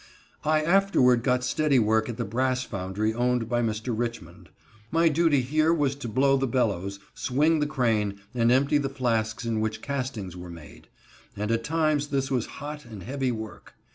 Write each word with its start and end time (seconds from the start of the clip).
I 0.43 0.63
afterward 0.63 1.21
got 1.21 1.43
steady 1.43 1.77
work 1.77 2.09
at 2.09 2.17
the 2.17 2.25
brass 2.25 2.63
foundry 2.63 3.13
owned 3.13 3.47
by 3.47 3.61
Mr. 3.61 3.95
Richmond. 3.95 4.49
My 4.89 5.09
duty 5.09 5.41
here 5.41 5.71
was 5.71 5.93
to 5.97 6.07
blow 6.07 6.37
the 6.37 6.47
bellows, 6.47 6.97
swing 7.13 7.59
the 7.59 7.67
crane, 7.67 8.19
and 8.33 8.51
empty 8.51 8.79
the 8.79 8.89
flasks 8.89 9.45
in 9.45 9.59
which 9.61 9.83
castings 9.83 10.35
were 10.35 10.49
made; 10.49 10.87
and 11.37 11.51
at 11.51 11.63
times 11.63 12.07
this 12.07 12.31
was 12.31 12.47
hot 12.57 12.83
and 12.83 13.03
heavy 13.03 13.31
work. 13.31 13.75